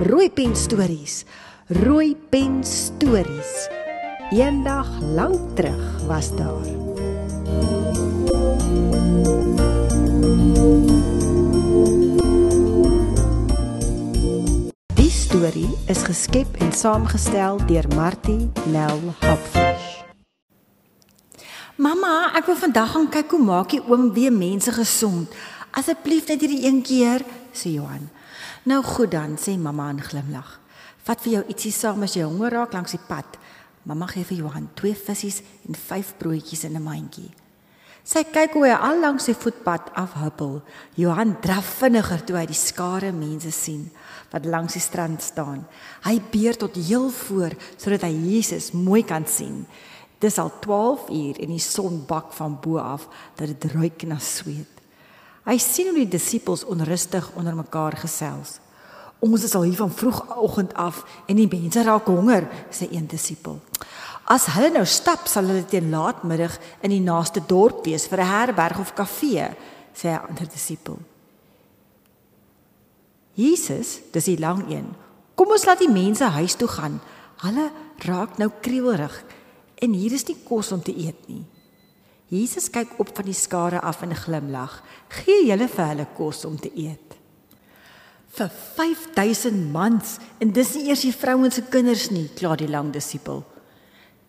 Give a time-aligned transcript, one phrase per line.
[0.00, 1.24] Rooi pen stories.
[1.66, 3.68] Rooi pen stories.
[4.30, 6.64] Eendag lank terug was daar.
[14.94, 20.00] Die storie is geskep en saamgestel deur Martie Nel Hopfish.
[21.76, 25.28] Mamma, ek wil vandag gaan kyk hoe maak die oom weer mense gesond.
[25.70, 28.08] Asseblief net hierdie een keer, sê Johan.
[28.62, 30.60] Nou goed dan, sê mamma en glimlag.
[31.02, 33.38] Vat vir jou ietsie saam as jy honger raak langs die pad.
[33.82, 37.32] Mamma gee vir Johan twee visse en vyf broodjies in 'n mandjie.
[38.02, 40.62] Sy kyk hoe hy al langs sy voetpad afhuppel.
[40.98, 43.90] Johan draf vinniger toe hy die skare mense sien
[44.32, 45.66] wat langs die strand staan.
[46.02, 49.66] Hy beer tot heel voor sodat hy Jesus mooi kan sien.
[50.18, 54.18] Dis al 12 uur en die son bak van bo af dat dit ruik na
[54.18, 54.81] sweet.
[55.42, 58.60] Hy sien hoe die disippels onrustig onder mekaar gesels.
[59.22, 63.60] Ons is al hier van vroegoggend af en die mense raak honger, sê een disipel.
[64.30, 68.32] As hulle nou stap, sal hulle teen laatmiddag in die naaste dorp wees vir 'n
[68.34, 69.48] herberg of kafee,
[69.94, 70.98] sê 'n ander disipel.
[73.34, 74.94] Jesus, dis die lang een.
[75.34, 77.00] Kom ons laat die mense huis toe gaan.
[77.42, 77.70] Hulle
[78.04, 79.24] raak nou kriewelrig
[79.74, 81.44] en hier is nie kos om te eet nie.
[82.32, 84.78] Jesus kyk op van die skare af en glimlag.
[85.12, 87.18] Gee julle vir hulle kos om te eet.
[88.32, 92.88] Vir 5000 mans en dis nie eers die vrouens se kinders nie, kla die lang
[92.94, 93.42] disipel.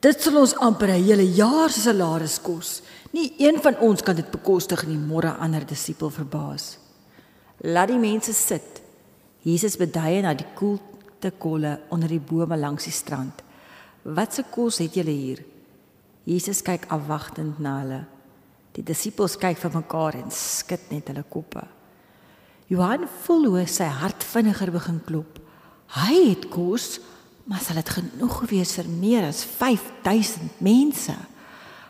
[0.03, 2.81] Dit sal ons amper 'n hele jaar se salaris kos.
[3.13, 6.77] Nie een van ons kan dit bekostig nie, môre ander disipel verbaas.
[7.63, 8.81] Laat die mense sit.
[9.43, 13.43] Jesus beduie na die koelte kolle onder die bome langs die strand.
[14.03, 15.52] Wat se kos het julle hier?
[16.23, 18.01] Jesus kyk afwagtend na hulle.
[18.73, 21.63] Die disippels kyk vir mekaar en skud net hulle koppe.
[22.71, 25.41] Johan voel hoe sy hart vinniger begin klop.
[25.93, 26.97] Hy het kos,
[27.45, 31.15] maar sal dit genoeg wees vir meer as 5000 mense?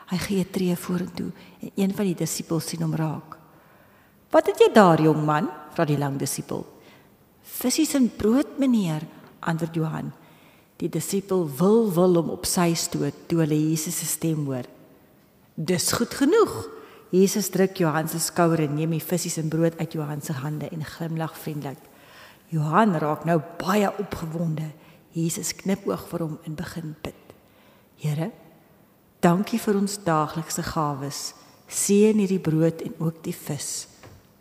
[0.10, 3.38] Hy gee 'n tree vorentoe en een van die disippels sien hom raak.
[4.32, 6.66] "Wat het jy daar, jong man?" vra die lang disipel.
[7.42, 9.02] "Visse en brood, meneer,"
[9.40, 10.14] antwoord Johan.
[10.82, 14.68] Die disipel wil wil hom op sy stoot toe hulle Jesus se stem hoor.
[15.56, 16.54] Dis goed genoeg.
[17.14, 20.70] Jesus druk Johan se skouer en neem die visse en brood uit Johan se hande
[20.74, 21.78] en glimlag vriendelik.
[22.50, 24.72] Johan raak nou baie opgewonde.
[25.14, 27.34] Jesus knip oog vir hom en begin bid.
[28.02, 28.32] Here,
[29.22, 31.22] dankie vir ons daaglikse gawes.
[31.70, 33.88] Seën hierdie brood en ook die vis.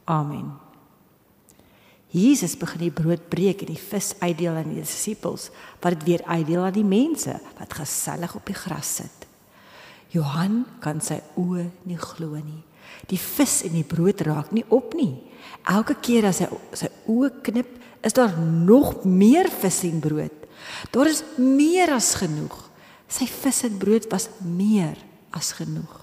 [0.09, 0.72] Amen.
[2.13, 5.49] Jesus begin die brood breek en die vis uitdeel aan die disippels,
[5.81, 9.29] wat dit weer uitdeel aan die mense wat gesellig op die gras sit.
[10.13, 12.61] Johan kan sy oë nie glo nie.
[13.09, 15.15] Die vis en die brood raak nie op nie.
[15.73, 20.35] Elke keer as hy sy oë knip, is daar nog meer vis en brood.
[20.93, 22.59] Daar is meer as genoeg.
[23.09, 24.99] Sy vis en brood was meer
[25.33, 26.01] as genoeg.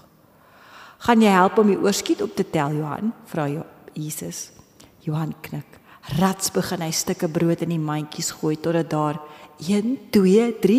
[1.06, 3.12] Gaan jy help om die oorskiet op te tel, Johan?
[3.30, 3.46] vra
[3.94, 4.50] Jesus.
[5.04, 5.78] Johan knik.
[6.08, 9.20] Rats begin hy stukke brood in die mandjies gooi totdat daar
[9.60, 10.78] 1 2 3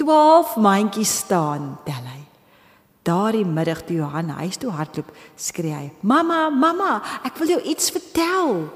[0.00, 2.20] 12 mandjies staan, tel hy.
[3.04, 7.90] Daardie middag toe Johan huis toe hardloop, skree hy: "Mamma, mamma, ek wil jou iets
[7.90, 8.70] vertel."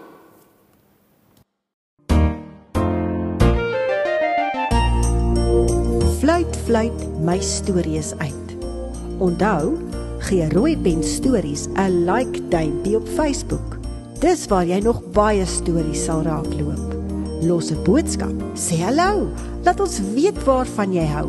[6.20, 8.56] Fluit, fluit, my storie is uit.
[9.22, 9.78] Onthou,
[10.26, 13.75] gee rooi pen stories 'n like duimpie op Facebook.
[14.16, 16.94] Dis waar jy nog baie stories sal raakloop.
[17.44, 19.28] Los 'n boodskap, sê hallo,
[19.64, 21.28] laat ons weet waarvan jy hou.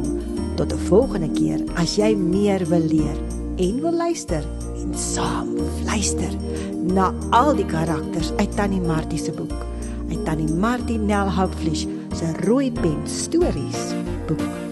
[0.55, 3.17] Tot 'n volgende keer as jy meer wil leer
[3.57, 4.43] en wil luister
[4.81, 6.31] en saam luister
[6.83, 9.65] na al die karakters uit Tannie Martie se boek.
[10.09, 13.93] Uit Tannie Martie Nel Houpfleisch se rooi pen stories
[14.27, 14.66] boek.